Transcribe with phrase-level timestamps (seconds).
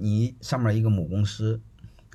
[0.00, 1.60] 你上面一个母公司，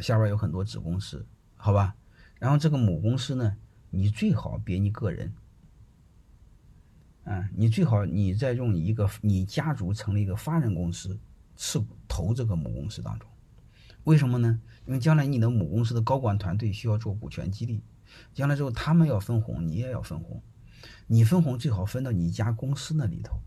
[0.00, 1.26] 下边有很多子公司，
[1.56, 1.94] 好吧？
[2.38, 3.56] 然后这个母公司呢，
[3.90, 5.32] 你最好别你个人，
[7.24, 11.18] 啊，你最好你再用一个你家族成立一个法人公司，
[11.56, 13.28] 是投这个母公司当中。
[14.04, 14.60] 为什么呢？
[14.86, 17.82] 因为将来你的母公司的高管团队需要做股权激励，
[18.34, 20.40] 将来之后他们要分红，你也要分红。
[21.08, 23.40] 你分红最好分到你家公司那里头。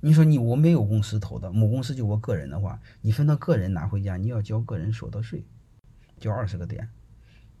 [0.00, 5.44] 你说你我没有公司投的，母公司就我个人的话，你分到个人拿回家，你要交个人所得税，
[6.18, 6.88] 交二十个点。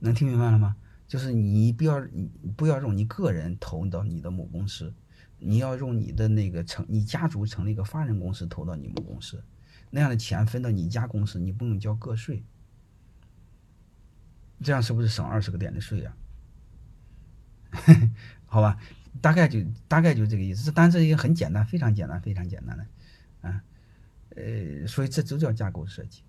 [0.00, 0.76] 能听明白了吗？
[1.06, 4.92] 就是你不要你不要用你个人投到你的母公司，
[5.38, 9.42] 你要用你的那个成你家族成立一个法人公司投到你母公司。
[9.90, 12.42] 那样的钱分到你家公司，你不用交个税，
[14.62, 16.14] 这样是不是省二十个点的税呀？
[18.44, 18.78] 好吧，
[19.20, 20.64] 大概就大概就这个意思。
[20.64, 22.86] 这单这也很简单，非常简单，非常简单的，
[23.48, 23.62] 啊，
[24.36, 26.22] 呃，所以这就叫架构设计。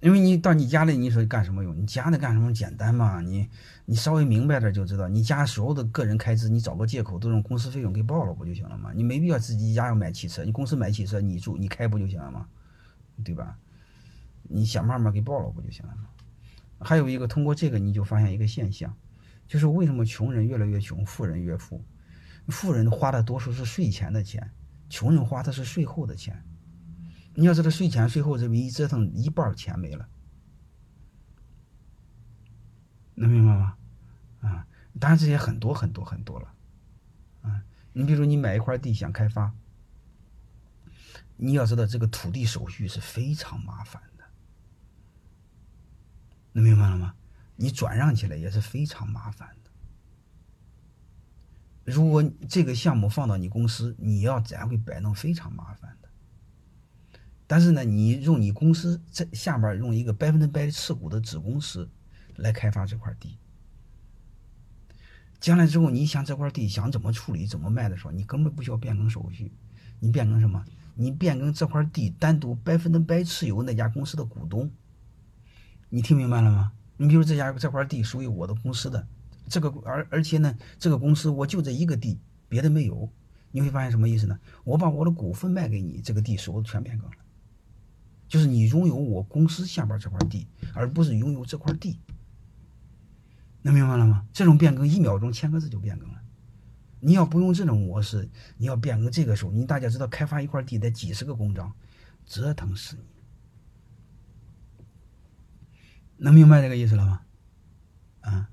[0.00, 1.76] 因为你到你家里，你说干什么用？
[1.76, 3.20] 你家里干什么简单嘛？
[3.20, 3.48] 你
[3.84, 8.92] 你稍微明白点就知道，你家所有的个人开支，你找个借口都用公司费用给报了不就行了吗？
[8.94, 12.46] 你没必要自己家要买汽车，你公司买汽车你住你开不就行了吗？
[13.24, 13.58] 对吧？
[14.44, 16.04] 你想办法给报了不就行了吗？
[16.78, 18.96] 还有一个，通过这个你就发现一个现象，
[19.48, 21.82] 就是为什么穷人越来越穷，富人越富？
[22.48, 24.52] 富人花的多数是税前的钱，
[24.88, 26.44] 穷人花的是税后的钱。
[27.34, 30.08] 你要知道，税前税后这么一折腾，一半钱没了，
[33.14, 33.76] 能明白吗？
[34.40, 34.66] 啊，
[34.98, 36.54] 当然这些很多很多很多了，
[37.42, 37.62] 啊，
[37.92, 39.52] 你比如你买一块地想开发，
[41.36, 44.24] 你要知道这个土地手续是非常麻烦的，
[46.52, 47.14] 能明白了吗？
[47.60, 49.70] 你转让起来也是非常麻烦的。
[51.92, 56.08] 如果这个项目放到你公司，你要怎样会摆弄，非常麻烦的。
[57.48, 61.90] 但是呢，你用你公司在下边用一个百分之百持股的子公司
[62.36, 63.36] 来开发这块地，
[65.40, 69.50] 将来之后你想这块地想怎么处理怎么卖的时候，你根本不需要变更手续，
[69.98, 70.64] 你变更什么？
[70.94, 74.70] 你变更这块地单独百分之百持有那家公司的股东。
[75.88, 76.72] 你听明白了吗？
[76.98, 79.06] 你比如这家这块地属于我的公司的，
[79.48, 83.08] 这个而而且呢，这个公司我就这一个地，别的没有，
[83.50, 84.38] 你会发现什么意思呢？
[84.64, 87.16] 我把我的股份卖给你，这个地所有全变更了。
[88.26, 91.98] 就是你拥有我公司下边这块地，而不是拥有这块地，
[93.62, 94.26] 能明白了吗？
[94.32, 96.20] 这种变更一秒钟签个字就变更了。
[97.00, 101.72] 你要不用这种模式，你要变更这个时候，你大家知道开发一块地得几十个公章，
[102.26, 103.02] 折腾死你。
[106.18, 107.20] 能明白这个意思了吗？
[108.20, 108.48] 啊，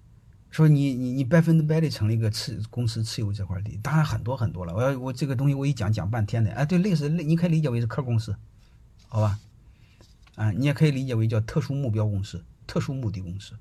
[0.49, 4.73] 说你你你百分之百的成立一个持公司持有这块地，当然很多很多了。
[4.73, 6.51] 我要我这个东西我一讲讲半天的。
[6.53, 8.35] 哎，对，类似你可以理解为是壳公司，
[9.07, 9.39] 好吧？
[10.35, 13.55] 啊，你也可以理解为叫特殊目标公司、特殊目的公司，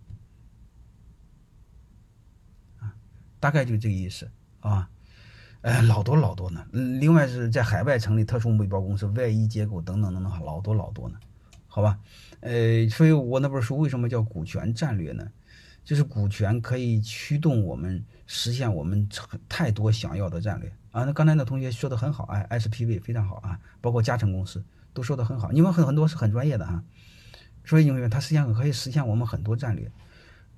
[2.78, 2.94] 啊，
[3.40, 4.90] 大概就这个意思啊。
[5.62, 6.66] 哎，老多老多呢。
[6.72, 11.18] 另外是在海外成立特殊目标公司、外衣结构等等等等，老多老多呢。
[11.74, 11.98] 好吧，
[12.38, 15.28] 呃，所以我那本书为什么叫股权战略呢？
[15.82, 19.08] 就是股权可以驱动我们实现我们
[19.48, 21.02] 太多想要的战略啊。
[21.02, 24.64] 那刚才那同学说的很好，哎，SPV 非常好啊，包括嘉诚公司。
[24.92, 26.80] 都说的很好，你们很很多是很专业的哈，
[27.64, 29.90] 所以因为它实际上可以实现我们很多战略，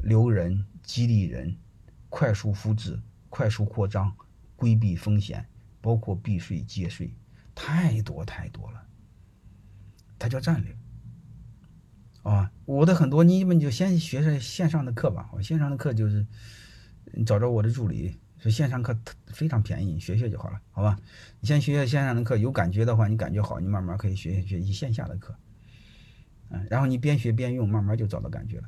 [0.02, 1.56] 留人、激励人、
[2.10, 3.00] 快速复制、
[3.30, 4.14] 快速扩张、
[4.54, 5.46] 规避风险，
[5.80, 7.14] 包括避税节税，
[7.54, 8.82] 太多太多了，
[10.18, 10.76] 它叫战略。
[12.26, 16.26] 啊，我的很多你们就先学学线上的课吧，我线上的课就是
[17.24, 18.16] 找找我的助理。
[18.38, 18.98] 说线上课
[19.28, 20.98] 非常便宜，学学就好了，好吧？
[21.40, 25.34] 你先学学线上的课，有感觉的话，你感觉好，你慢慢可以学学习线下的课，
[26.50, 28.64] 嗯，然后你边学边用，慢慢就找到感觉了。